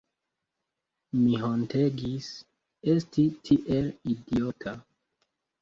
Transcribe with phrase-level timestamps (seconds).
[1.17, 2.31] Mi hontegis
[2.95, 4.75] esti tiel idiota.